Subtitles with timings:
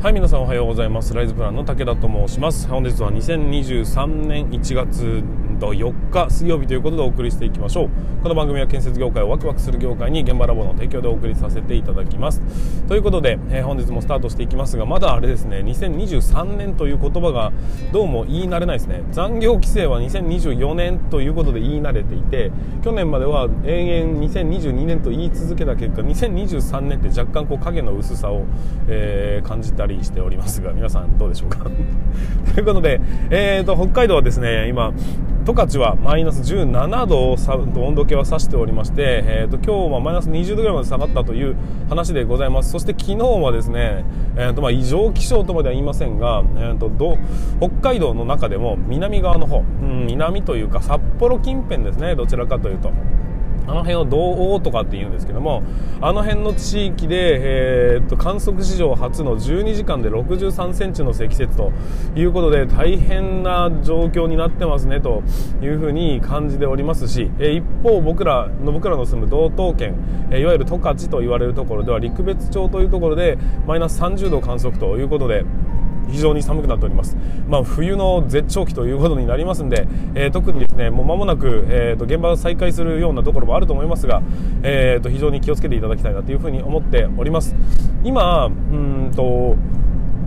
[0.00, 1.12] はい皆さんおはようございます。
[1.12, 2.68] ライズプランの武田と申します。
[2.68, 5.24] 本日は2023年1月
[5.66, 7.88] 4日水曜日ということでお送りしていきましょう。
[8.22, 12.40] この番組は建設業界をワクワクする業界に現場ラボの提供でお送りさせていただきます。
[12.88, 17.52] ということで、えー、本日もスタートしていきますがまだあれですね2023年という言葉が
[17.92, 19.02] どうも言い慣れないですね。
[19.12, 22.50] 残業規制は2024年ということで言い慣れていて
[22.82, 28.44] 去年までは延々2022年と言い続けた結果2023年って若干こう影の薄さを、
[28.88, 31.64] えー、感じたりしておりますが皆さんどうでしょうか？
[32.54, 33.00] ということで、
[33.30, 34.92] えーと、北海道はですね今
[35.48, 41.56] 十勝はマイナス17度を温度計は指しておりまして、えーと、今日はマイナス20度ぐらいまで下がったという
[41.88, 44.04] 話でございますそして昨日はですね、
[44.36, 47.16] えーとまあ、異常気象とまでは言いませんが、えーと、と
[47.60, 52.92] 北海道の中でも南側の方、うん、南というか札幌近辺ですねどちらかというと。
[53.68, 55.62] あの辺を道央とかって言うんですけども
[56.00, 61.72] あの辺の地域で、えー、っと観測史上初の12時間で63センチの積雪と
[62.16, 65.22] いうことで大変な状況になってますねと
[65.62, 69.94] いうふうに感じておりますし、え、一方僕らの僕らの住む道東県、
[70.30, 75.44] え、いわゆる十勝と言われるところでは陸別町というところでマイナス30度を観測ということで
[76.10, 77.16] 非常に寒くなっております、
[77.48, 84.22] まあ、冬の絶頂期ということになりますんで、えー、特にですねもう間もなく、えーと、現場再開するようなところもあると思いますが、
[84.62, 87.54] えーと、非常に気をつけていただきたいなというふうに思っております。
[88.04, 89.56] 今うんと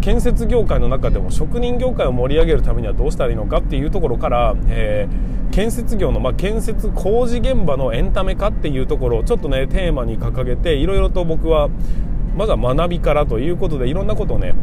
[0.02, 11.70] 建設業界の中でも職人業界を盛り上げるためにはどうしたらいいのかっていうところから、えー、建設業の、まあ、建設工事現場のエンタメ化っていうところをちょっとねテーマに掲げていろいろと僕は
[12.36, 14.54] まずは学びからということでいろんなことをね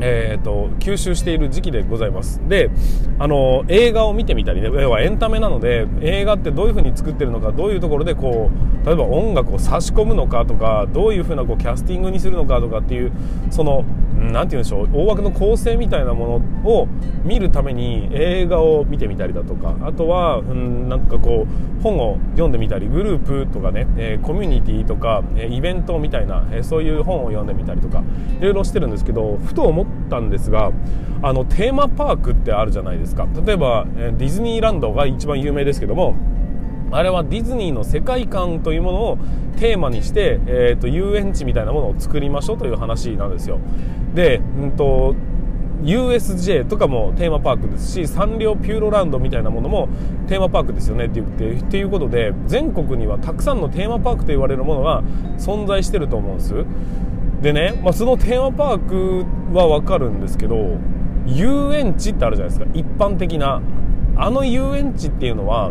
[0.00, 2.40] えーと、吸収している時期でございます。
[2.48, 2.70] で
[3.18, 8.50] あの映画を見てみたりね要はエンタメなので映画ってどういう風に作ってるのかどういうところでこ
[8.82, 13.12] う例えば音楽を差し込むのかとかどういう風なこうキャスティングにするのかとかっていう
[13.50, 13.84] その
[14.18, 16.88] 何て言うんでしょう大枠の構成みたいなものを
[17.24, 28.02] 見るために映画を見てみたりだとかあとは、うん、なんかこう本を読んでみたりグループとかね、えー、コミュニティとか、えイベントみたいな、えー、そういう本を読んでみたりとか
[28.40, 30.72] いろいろしてるんですけどふと思ったんですが
[31.22, 33.26] あのテーマパークってあるじゃないですか。
[33.44, 36.14] 例えば、えディズニーランドが一番有名ですけども
[36.90, 39.18] あれはディズニーの世界観というものを
[39.58, 43.58] テーマにして、えーと、遊園地みたいなものを作りましょうという話なんですよ。
[44.14, 45.14] で、うんと
[45.82, 49.88] USJ とかもテーマパークですしサンリオピューロランドみたいなものも
[50.26, 55.02] テーマパークですよねって言ってっていうことで全国にはたくさんのテーマパークと言われるものが
[55.38, 56.54] 存在してると思うんです。
[57.42, 60.76] でね、まあ、そのテーマパークは分かるんですけど
[61.26, 62.76] 遊園地ってあるじゃないですか。
[62.76, 63.62] 一般的な。
[64.20, 65.70] あの遊園地っていうのは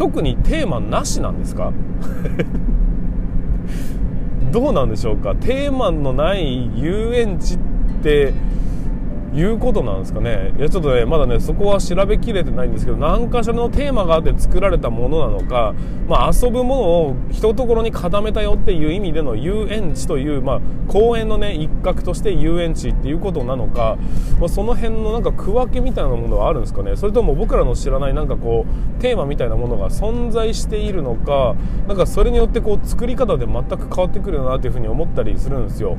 [0.00, 1.70] 特にテーマなしなんですか？
[4.50, 5.34] どうなんでしょうか？
[5.34, 7.58] テーマのない遊園地っ
[8.02, 8.32] て
[9.32, 10.52] いうことなんですかね。
[10.58, 15.74] いやちょっとねまだねそこは調べきれてないんですけど何かしらのテーマがあって作られたものなのか、
[16.08, 23.96] まあ、遊ぶものを一ところに固めたよっていう意味での遊園地という、まあ、公園のね一角として遊園地っていうことなのか、
[24.40, 26.96] まあ、その辺のなんか区分けみたいなものはあるんですかね。
[26.96, 31.54] それとも僕らの知らないなんかこうテーマみたいなものが存在しているのか
[31.86, 35.96] なんかそれによってこう作り方で全く変わってくるなっていうふうに思ったりするんですよ。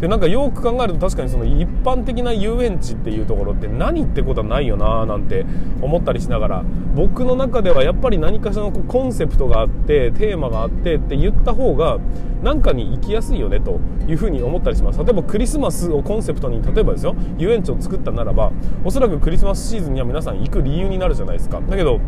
[0.00, 5.44] でなんかよく考えると確かにその一般的な遊園地っていうところって何ってことはないよななんて
[5.80, 6.64] 思ったりしながら
[6.94, 11.98] 僕の中ではやっぱり何かしらのコンセプトがあってテーマがあってって言った方が
[12.42, 14.98] 何かに行きやすいよねというふうに思ったりします。
[14.98, 18.52] 例えばクリスマスをコンセプトに例えばですよ遊園地を作ったならば
[18.84, 21.60] おそらくクリスマスシーズンには皆さん行く理由になるじゃないですか。
[21.60, 22.00] だけど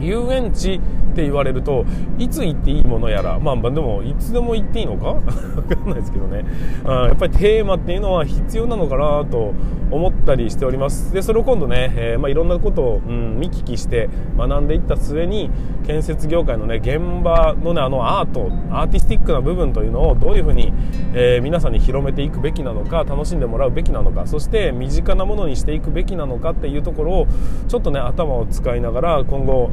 [0.00, 0.80] 遊園地っ
[1.14, 1.84] て言われると
[2.18, 5.14] いつ行っていいものやらまあでもいつでも行っていいのか？
[5.20, 6.44] 分かんないですけどね。
[6.84, 9.52] あやっぱりテーマっていうのは必要なのかなと
[9.90, 11.12] 思ったりしております。
[11.12, 15.50] でそれを今度ね、えー、まあ、いろんなことを、うん、見聞きして学んでいった末に
[15.86, 20.72] 建設業界のね現場のねあのアートアーティスティックな部分というのをどういうふうに、
[21.14, 27.26] えー、皆さんに広めていくべきなのか楽しんでもらうべきなのかそして身近なものにしていくべきなのかっていうところを
[27.68, 29.70] ちょっとね頭を使いながら今後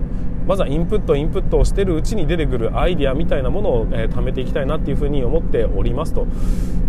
[0.47, 6.25] まずはインプットインプットをしてるうちに出てくるアイディアみたいなものを、えー、貯めていきたいなっていうふうに思っておりますと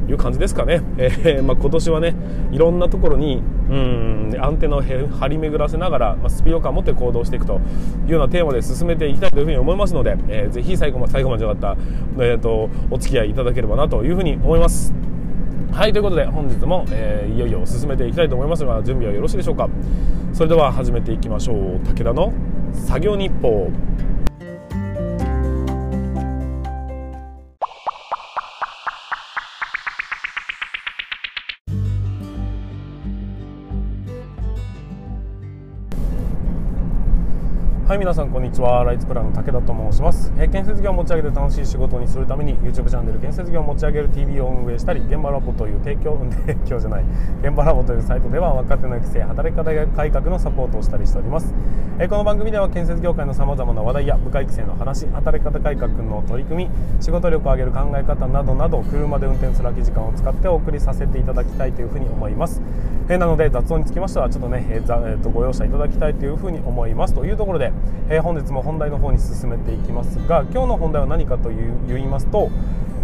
[0.08, 2.14] いう感じですかね、 えー、まあ、今年はね
[2.52, 7.60] いろんなところにうんアンテナを張り巡らせながら、まあ、スピード感を持って行動していくと
[8.06, 11.76] いうようなテーマで進めていきたいというふうに思いますので、えー、ぜひ最後まで最後までよかった、
[12.24, 14.94] えーと、お付き合いいただければなというふうに思います。
[15.72, 19.68] はいということで本日も、えー、いよいよ進めていきたいと思いますが準備はよろしいでしょうか。
[20.32, 21.56] それでは始めていきましょう。
[21.86, 22.32] 武田の
[22.72, 23.70] 作業日報。
[37.98, 38.84] はい皆さんこんにちは。
[38.84, 46.16] ライツプランの武田と申します、えー、建設業を持ち上げて楽しい仕事にするために YouTube チャンネル建設業を持ち上げる TV を運営したり現場ラボという提供
[46.46, 47.04] 提供じゃない
[47.42, 51.52] 現場ラボというサイトでは若手の育成働き方改革のサポートをしたりしております、
[51.98, 62.62] えー、この番組では建設業界のさまざまな話題や部下育成の話働き方改革の取り組み仕事力を上げる考え方などなど車で運転する空き時間を使ってお送りさせていただきたいというふうに思います、
[63.08, 67.14] えー、なので雑音につきましてはちょっとね、えーえー、とご容赦いただきたいというふうに思います。
[67.14, 67.72] というところで
[68.10, 72.50] えー、本日も本題の方に進めていきますが今日の本題は何かという言いますと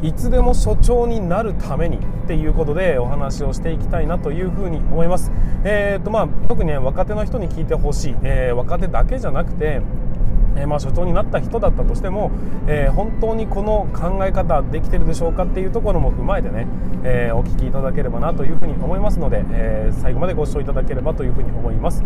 [0.03, 5.31] いつでも所長になるためにっていうことでお話をしていきたいなというふうに思います、
[5.65, 9.81] えーとまあ、特に、ね、若手の人に聞いてほしい、えー、若手だけじゃなくて
[10.57, 12.31] え、まあ、所長になった人だったとしても、
[12.67, 16.67] えー、本当にこの考え方できてるでしょうかっていうところも踏まえてね、
[17.05, 22.03] えー、お聞きいただければなというふうに思いますので、え最後までご視聴いただければというふうに思います。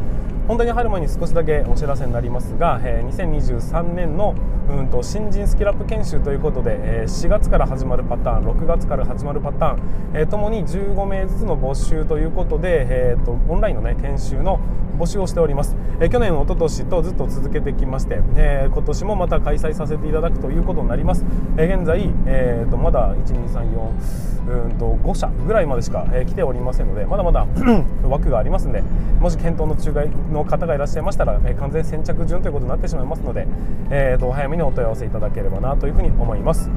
[0.49, 4.35] 本題に入る前に少しだけお知らせになりますが、え2023年の
[4.71, 9.81] うんと新人スキルアップ研修ということで、え4月から始まるパターン6月から始まるパターン、
[10.15, 14.59] えともに15名ずつの募集ということで、えーと、オンラインの、ね、研修の
[14.99, 21.25] 募集をしております、え去年一昨年とずっと続けてきましてえー、今年もまた開催させていただくということになります、
[21.59, 27.47] えー、現在、えーと、まだ1234うんと5社ぐらいまでしか、えー、来ておりませんのでまだまだ
[28.03, 28.83] 枠がありますので
[29.21, 33.47] もし検討の中外のの方がいらっしゃいましたら、えー、完全先着順ということになってしまいますので、
[33.91, 36.71] えーと、早めにお問い合わせいただければなというふうに思います。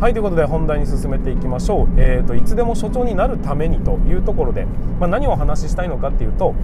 [0.00, 4.66] はいということで本題に進めていきましょう、えーと、いつでも所長になるためにというところで、
[4.98, 6.54] まあ、何をお話ししたいのかっていうと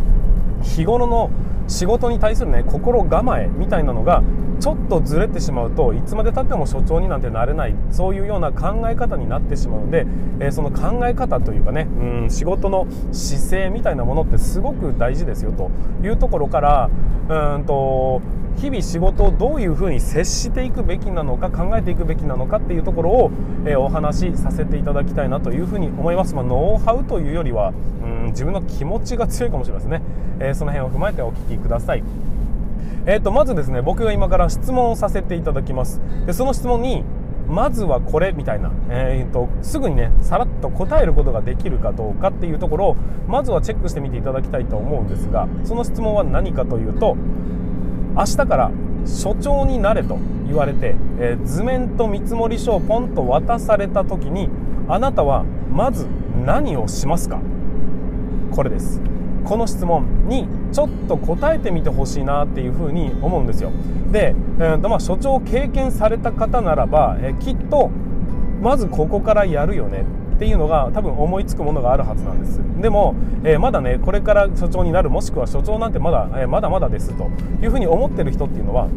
[0.62, 1.30] 日頃の
[1.68, 4.22] 仕事に対するね心構えみたいなのが
[4.60, 10.06] ちょっとずれてしまうといつまでたっても所長になんてなれないそういうような考え方になってしまうので、
[10.38, 15.70] えー、その考え方というかねうん仕事の姿勢みたいなものってすごく大事ですよと
[16.06, 16.90] いうところから
[17.28, 18.20] うんと
[18.58, 23.30] 日々仕事をどういうふうに接していくべきなのか考えていくべきなのかっていうところを、
[23.64, 27.72] えー、お話しさせていただきたいなというふうに思います、まあ、ノウハウというよりは
[28.02, 30.02] うん自分の気持ちが強いかもしれないですね、
[30.40, 32.02] えー、その辺を踏まえてお聞きください。
[33.06, 36.00] えーと、まずですね僕が今から質問をさせていただきます。
[36.26, 37.04] でその質問に
[37.48, 47.16] まずはこれみたいな、えーと、すぐにねさらっと答えることができるかどうかっていうところをまずはチェックしてみていただきたいと思うんですがその質問は何かというと
[48.14, 48.70] 明日から
[49.04, 50.16] 所長になれと
[50.46, 54.48] 言われて、えー、図面と見積書をポンと渡された時に
[54.86, 56.06] あなたはまず
[56.44, 57.40] 何をしますか？
[58.52, 59.00] これです。
[59.44, 63.70] この質問にちょっと答えてみてほしいなっていうふうに思うんですよ。
[64.10, 67.90] で、えーとまあ、所長を経験された方ならば、えー、きっと
[68.60, 70.04] まずここからやるよね
[70.34, 72.60] っていうのが多分思いつくものがあるはずなんです。
[72.80, 73.14] でも、
[73.44, 77.28] えー、まだねこれから所長になるもしくは所長なんてまだ、えー、まだまだですと
[77.62, 78.88] いうふうに思ってる人っていうのは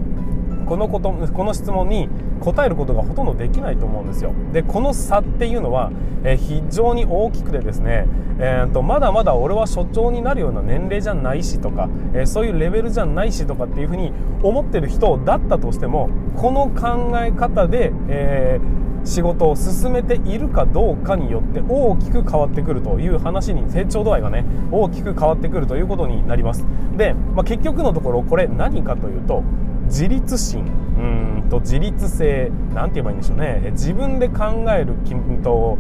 [0.74, 2.10] このことこの質問に
[2.40, 4.34] 答えることがほとんどできないと思うんですよ。
[4.54, 5.92] でこの差っていうのは、
[6.24, 8.08] え、非常に大きくてですね、
[8.40, 14.12] えーと、まだまだ俺は所長になるような年齢じゃないしとか、え、そういうレベルじゃないしとかっていうふうに
[14.42, 26.66] 思ってる人だったとしてもこの考え方で、えー、仕事を進めているかどうかによって大きく変わってくるという話に成長度合いがね大きく変わってくるということになります。
[26.98, 29.44] で、まあ、結局のところこれ何かというと
[29.86, 30.66] 自立心。
[30.98, 31.50] うん。
[31.50, 32.52] と自立性。
[32.74, 33.70] なんて言えばいいんでしょうね。
[33.72, 35.14] 自分で考えるき
[35.44, 35.78] と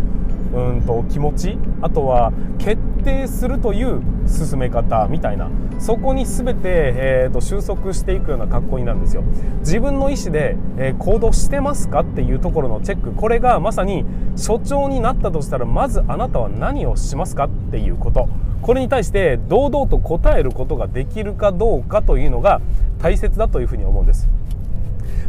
[0.53, 1.57] うんと気持ち。
[1.81, 5.49] あとは決定するという進め方みたいな。
[5.79, 9.23] そこに全て、えーと、収束していくような格好になるんですよ。
[9.59, 13.11] 自分の意思で、えー、行動してますかっていうところのチェック。
[13.11, 18.29] これがまさに所長になったとしたらまずあなたは何をしますかっていうこと。
[18.61, 22.61] これに対して堂々と答えることができるかどうかというのが
[22.99, 24.29] 大切だというふうに思うんです。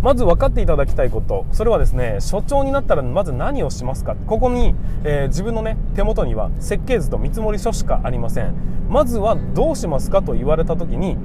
[0.02, 1.46] まず分かっていただきたいこと。
[1.50, 4.14] それはですね所長になったらまず何をしますか。
[4.26, 8.54] ここに、えー、自分のね手元には設計図と見積書しかありません。
[8.88, 11.16] まずはどうしますかと言われた時に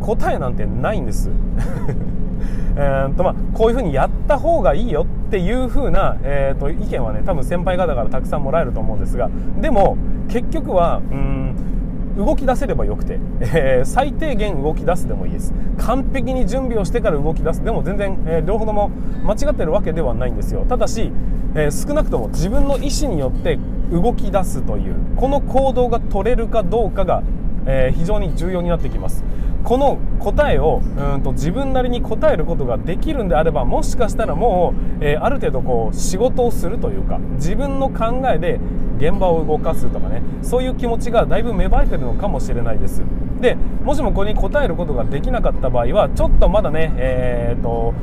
[0.00, 1.30] 答えなんてないんです。
[2.76, 9.28] えとまあ、こういうふうにやった方がいいよっていうふうな、えーと、意見はね多分先輩方からたくさんもらえると思うんですが
[9.60, 9.96] でも
[10.28, 11.54] 結局はうん
[12.16, 15.52] 動き出せればよくて、えー、最低限動き出すでもいいです。
[15.78, 17.64] 完璧に準備をしてから動き出す。
[17.64, 18.90] でも全然、えー、両方とも
[19.24, 20.64] 間違ってるわけではないんですよ。
[20.68, 21.12] ただし、
[21.54, 23.58] えー、少なくとも自分の意思によって
[23.92, 27.22] 動き出すというこの行動が取れるかどうかが、
[27.66, 29.24] え非常に重要になってきます。
[29.64, 38.58] この答えをうんと自分なりに答えることができるんであればもしかしたらもう、えー、ある程度こう仕事をするというか自分の考えで
[38.98, 43.02] 現場を動かすとかねそういう気持ちがだいぶ芽生えてるのかもしれないです。
[43.40, 47.94] でもしもこれに答えることができなかった場合はちょっとまだねえー、っと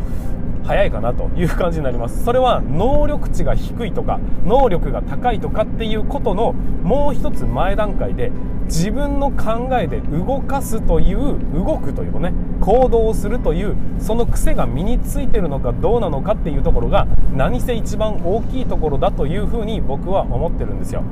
[0.68, 2.26] 早いかなという感じになります。
[2.26, 8.32] それは能力値が低いとか能力が高いとかっていうことのもう一つ前段階で
[8.66, 21.04] 自分の考えで動かすという動くというね行動をするというその癖が身についてるのかどうなのかっていうところが何せ一番大きいところだというふうに僕は思ってるんですよ。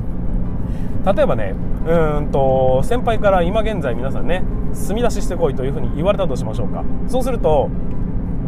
[1.05, 1.53] 例えばね
[1.88, 4.43] うんと先輩から今現在皆さんね
[4.74, 6.83] 住み出ししてこいというふうに言われたとしましょうか。
[7.07, 7.69] そうすると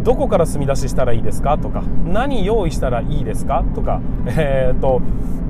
[0.03, 1.57] どこから住み出ししたらいいですか？
[1.57, 3.63] とか何用意したらいいですか？
[3.75, 5.01] とか、 えーと、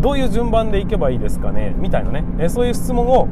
[0.02, 1.74] どういう順番で行けばいいですかね？
[1.78, 3.28] みたいなね、えそういう質問を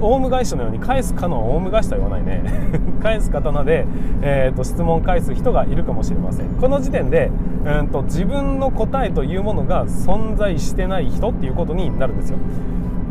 [0.00, 2.42] オウム返しのように返すかのオウム返しとは言わないね。
[3.02, 3.86] 返す刀で、
[4.22, 6.46] えーと、質問返す人がいるかもしれません。
[6.60, 7.30] この時点で、
[7.64, 12.38] うんと自分の答えというものが存在してない人っていうことになるんですよ。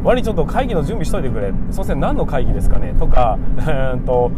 [0.03, 1.51] 割ちょっと会議の準備しといてくれ。
[1.71, 2.93] そして何の会議ですかね？
[2.99, 4.31] とか、えーと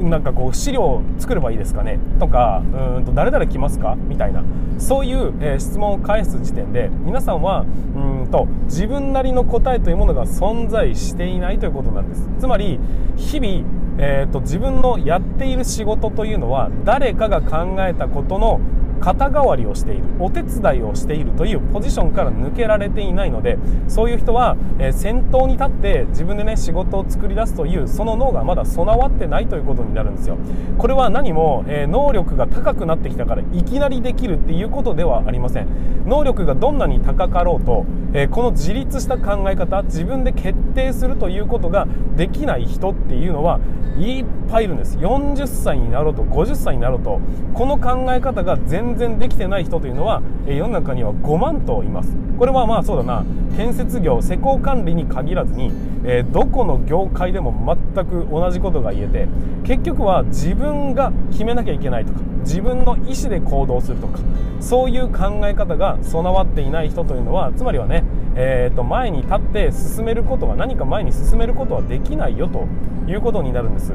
[0.00, 2.62] なんかこう資料を作ればいいですかねとか
[2.96, 3.96] うんと誰々来ますか？
[3.96, 4.42] みたいな。
[4.78, 12.28] そういう、えー、質問を返す時点で皆さんはうんと自分なりの答えというものが存在していないということなんです。
[12.40, 12.80] つまり
[13.16, 13.64] 日々、
[13.98, 18.60] えーと自分のやっている仕事というのは誰かが考えたことの
[19.04, 30.38] 肩代わりをしているお手伝いをしているというポジションから抜けられていないのでそういう人は、えー、先頭に立って自分でね仕事を作り出すというその脳がまだ備わってないということになるんですよ。
[30.78, 35.68] これは何も、えー、能力が高くなってきたからいきなりできるっていうことではありません。
[36.06, 37.84] 能力がどんなに高かろうと、
[38.14, 43.60] えー、この自立した考え方自分で決定するということができない人っていうのは
[43.98, 44.96] いっぱいいるんです。
[44.98, 47.20] 40歳になろうと50歳になろうと。
[47.54, 52.16] この考え方が全然できてない人というのは世の中には5万といます。
[52.38, 53.24] これはまあそうだな。
[53.56, 55.72] 建設業施工管理に限らずに、
[56.04, 59.28] え、どこの業界でも全く同じことが言えて
[59.62, 64.18] 結局は自分が決めなきゃいけないとか自分の意思で行動するとか
[64.58, 68.02] そういう考え方が備わっていない人というのはつまりはね、
[68.34, 72.66] えー、と前に立って進めることが何か前に進めることはできないよと
[73.08, 73.92] いうことになるんです。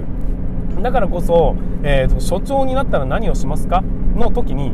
[0.82, 3.84] だからこそ、えー、所長になったら何をしますか？
[4.16, 4.74] の時に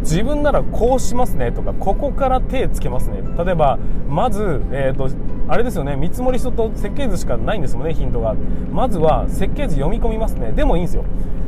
[0.00, 3.22] 自分ならこうしますねとかここから手つけますね。
[3.44, 5.10] 例えばまず、えーと、
[5.48, 5.96] あれですよね。
[5.96, 8.34] 見積もり書と設計図しかないんですもんねヒントが。
[8.70, 10.52] まずは設計図読み込みますね。
[10.52, 11.04] でもいいんですよ。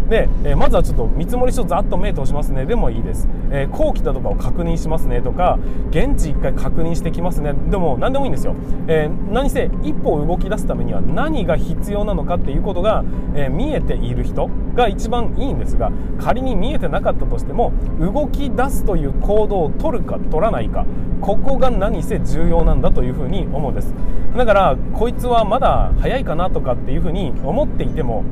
[0.09, 2.65] で、え、まずはちょっと見積もり書ざっと目通しますね。
[2.65, 5.21] でもいいです、えー、後期だとかを確認しますね。
[5.21, 5.59] とか
[5.91, 7.55] 現地1回確認してきますね。
[7.71, 8.55] でも何でもいいんですよ、
[8.89, 20.87] え、何せ一歩動き出すためには何が必要なのかっていうことが、え見えている人が一番いいんですが仮に見えてなかったとしても動き出すという行動を取るか取らないか
[21.21, 23.95] ここが何せ重要なんだというふうに思うんです。
[24.37, 28.23] だからこいつはまだ早いかなとかっていうふうに思っていても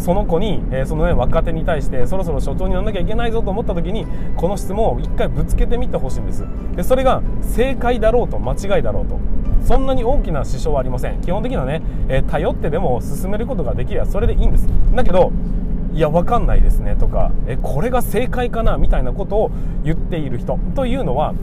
[0.00, 6.44] その子に、えー、そのね若手に対してそろそろ所長にならなきゃいけないぞと思った時にこの質問を一回ぶつけてみてほしいんです。
[6.74, 9.20] でそれが正解だろうと間違いだろうと。
[9.62, 11.20] そんなに大きな支障はありません。
[11.20, 14.66] 基本的にはね、えー、頼ってでも進めることができればそれでいいんです。
[14.94, 15.32] だけど
[15.92, 19.50] いや分かんないですねとかえこれが正解かなみたいなことを
[19.82, 21.34] 言っている人というのは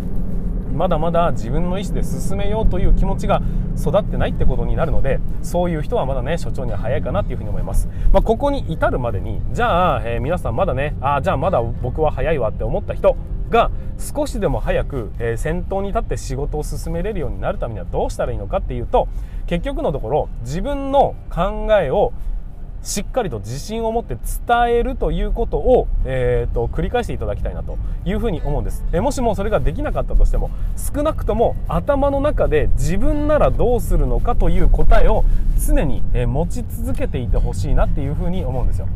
[0.77, 3.41] まだまだ自分の意思で進めようという気持ちが
[3.77, 13.17] 育ってないってことになるのでそういう人はまだね所長には早いかなっていうふうに思います、まあ、ここに至るまでにじゃあ、えー、皆さんまだねああじゃあまだ僕は早いわって思った人
[13.49, 19.07] が少しでも早く、えー、先頭に立って仕事を進めれるようになるためにはどうしたらいいのかっていうと
[19.47, 22.13] 結局のところ自分の考えを
[22.87, 24.21] しっかりと自信を持って伝
[24.69, 28.85] えるということを、えーと、繰り返していただきたいなというふうに思うんです。
[28.93, 35.25] えもしもそれができなかったとしても少なくとも頭の中で自分ならどうするのかという答えを
[35.59, 38.87] 常に、え持ち続けていてほしいなっていうふうに思うんですよ。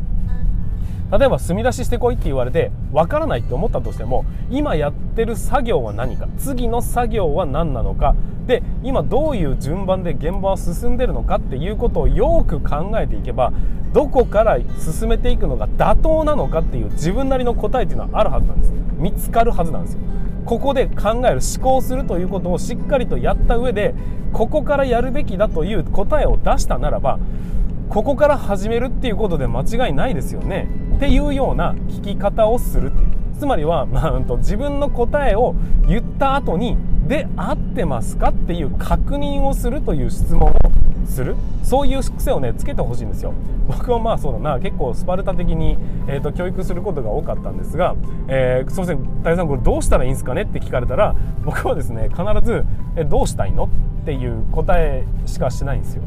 [1.12, 6.28] 例えば墨出ししてこいって言われてわからないって思ったとしても今やってる作業は何か？
[6.38, 8.16] 次の作業は何なのか？
[8.48, 13.54] で今どういう順番で現場は進んでるのかっていうことをよく考えていけば
[13.94, 18.74] どこから進めていくのが妥当なのかっていう自分なりの答えっていうのはあるはずなんです。
[18.98, 20.00] 見つかるはずなんですよ。
[20.46, 23.94] ここで考える思考するということをしっかりとやった上で
[24.34, 27.20] ここからやるべきだという答えを出したならば
[27.92, 30.70] ここから始めるっていうことで間違いないですよね。
[30.96, 33.10] っていうような聞き方をするっていう。
[33.38, 35.56] つまりは、まあ、自分の答えを
[35.90, 36.78] 言った後に
[37.10, 40.54] で合ってますかっていう確認をするという質問を
[41.06, 41.36] する。
[41.64, 43.34] そういう癖をねつけてほしいんですよ。
[43.68, 47.98] 僕はまあそうだな結構スパルタ的に、えーと、教育することが多かったんですが、
[48.30, 52.64] えー、すいません大さんこれどうしたらいいんですかねって聞かれたら僕はですね必ず
[52.96, 53.66] 「えどうしたいの?」
[54.04, 56.04] っていう答えしかしないんですよ。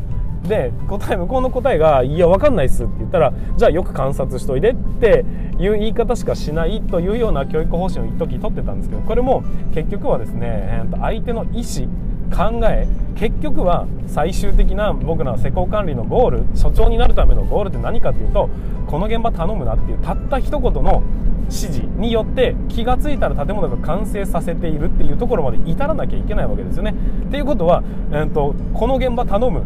[0.49, 5.25] で答え向こうの答えが「いや分かんないっす」って言ったら「じゃあよく観察しといで」って
[5.59, 9.43] いう言い方しかしないというような教育方針を一時取ってたんですけどこれも
[9.75, 11.89] 結局はですね相手の意思
[12.35, 12.87] 考え
[13.17, 18.49] 結局は最終的な僕ら施工管理のゴール所長になるためのゴールって何かっていうと
[18.87, 21.03] この現場頼むなっていうたった一言の
[21.45, 26.95] 指示によって気が付いたら建物が完成させているっていうところまで至らなきゃいけないわけですよね。
[27.27, 29.63] っていうことは、えーと、この現場頼む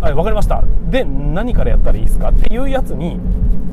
[0.00, 0.64] はい、分かりました。
[0.90, 3.20] で何からやったらいいですかっていうやつに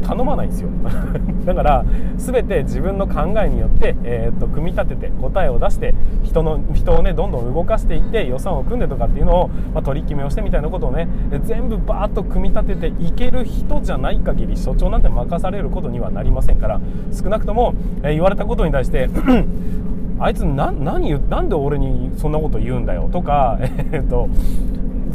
[0.05, 0.69] 頼まないんですよ。
[1.45, 1.85] だから
[2.17, 5.93] 全て自分の考えによって、えー、っと組み立てて答えを出して
[6.23, 11.07] 人の人をねどんどん動かしていって予算を組んでとかっていうのを、まあ、取り決めをしてみたいなことをね
[11.43, 16.81] 全部バーッと組み立てていける人じゃない限り所長なんて任されることにはなりませんから
[17.11, 19.09] 少なくとも、えー、言われたことに対して
[20.19, 24.27] あいつな何なんで俺にそんなこと言うんだよとか、えー、っと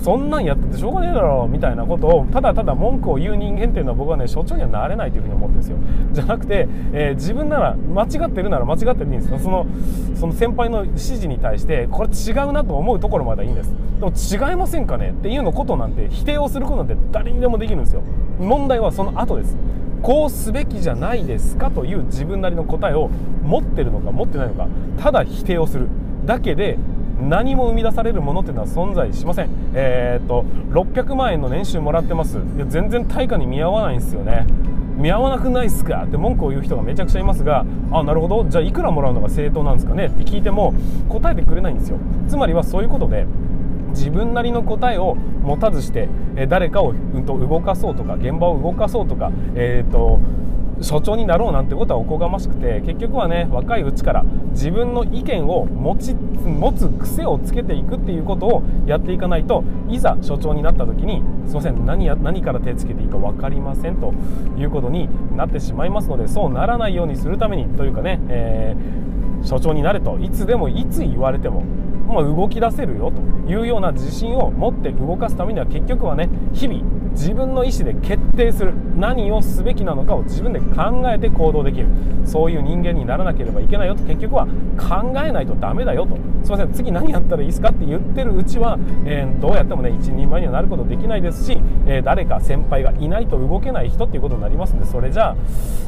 [0.03, 5.79] そんなんやっててしょうがねえだろみたいなことをただただ文句を言う人間っていうのは僕はね所長にはなれないというふうに思ってるんですよ。
[6.13, 9.39] じゃなくて、えー、自分なら間違ってるなら間違ってるいいんですよ。
[9.39, 9.67] その
[10.17, 13.73] その先輩の指示に対してこれ違うなと思うところまではいいんです。
[14.01, 14.07] で
[14.41, 15.11] も違いませんかね？
[15.11, 18.03] っていうのことなんて否定をすることなんて誰にでもできるんですよ。
[18.41, 19.57] 問題はその後です。
[20.03, 23.09] こうすべきじゃないですかという自分なりの答えを
[23.45, 24.67] 持ってるのか持ってないのか
[25.01, 25.87] ただ否定をする。
[26.25, 26.77] だけで
[27.29, 29.49] 何も生み出されるものっていうのは存在しません。
[29.75, 32.39] えー、っと600万円の年収もらってます。
[32.39, 34.47] いや全然対価に見合わないんですよね。
[34.97, 36.05] 見合わなくないっすか？
[36.05, 38.45] って文句を言う人がめちゃくちゃいますがあなるほど。
[38.49, 40.07] じゃあいくらもらうのが正当なんですかね？
[40.07, 40.75] って聞いても
[41.09, 41.99] 答えてくれないんですよ。
[42.29, 43.27] つまりはそういうことで
[43.91, 46.09] 自分なりの答えを持たずして
[46.49, 50.19] 誰かを、うんと動かそうとか現場を動かそうとか、えーと
[50.83, 64.13] 所長になろうなんてことはおこがましくて結局はね若いうちから自分の意見を持ち持つ癖をつけていくっていうことをやっていかないといざ所長になった時にすいません何や何から手つけていいか分かりませんと
[64.59, 71.65] いうことになってしまいますのでそうならないようにするためにというかね、えー、所長になれといつでもいつ言われても
[72.13, 78.73] まあ、動き出せるよというような自信を持って動かすためには結局はね日々自分の意思で決定する。
[78.97, 81.87] 何をすべきなのかを自分で考えて行動できる。
[82.25, 84.03] そういう人間にならなければいけないよと。
[84.05, 84.47] 結局は
[84.79, 86.17] 考えないとダメだよと。
[86.45, 86.73] すいません。
[86.73, 95.37] 次何やったらいいですかって言ってるうちは、えー、どうやってもね一人前にはなることできないですし、えー、誰か先輩がいないと動けない人っていうことになりますんでそれじゃあ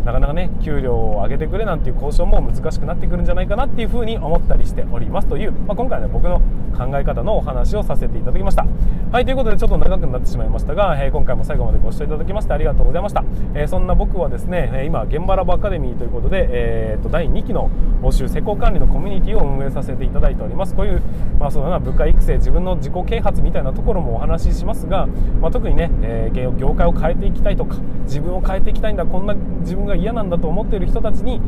[0.04, 6.40] なかなかね給料を上げてくれなんていう交渉も難しくなってくるんじゃないかなっていうふうに思ったりしておりますという、まあ、今回ね僕の
[6.76, 8.66] 考え方のお話をさせていただきました。
[9.12, 17.70] はいということでちょっと長くなってしまいましたが、えー、今回も最後までご視聴いただきましてありがとうございました、えー、そんな僕はですね今現場ラボアカデミーということで、えー、と第2期の
[18.02, 20.74] 募集施工管理のコミュニティを運営させていただいております。
[20.74, 21.00] こういう、
[21.38, 25.06] まあ、そのような部下育成自分の自己啓発みたいなところもお話ししますが、
[25.40, 31.40] まあ、特にね、えー、業界を変えていきたいとか自分を変えていきたいんだこんな自分が嫌なんだと思っている人たちに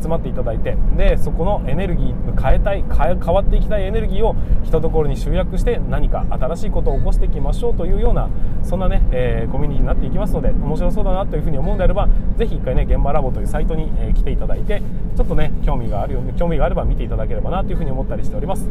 [0.00, 8.28] 集まっていただいてでそこのエネルギー変えたい変わっていきたいエネルギーを一ところに集約して何か新しいことを起こしていきましょうというような
[8.62, 10.33] そんなね、えー、コミュニティになっていきます。
[10.34, 14.82] ので面白そうだなというふうに思うんであればぜひ一回ね現場ラボというサイトに、え、来ていただいて
[15.16, 18.68] ちょっとね興味があるように興味があれば見ていただければなというふうに思ったりしております。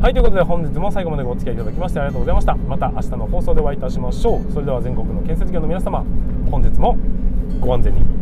[0.00, 2.56] はいということで本日も最後までお付き合いいただきましてありがとうございました。
[2.56, 4.52] また明日の放送でお会いいたしましょう。
[4.52, 6.04] それでは全国の建設業の皆様
[6.50, 6.96] 本日も
[7.60, 8.21] ご安全に。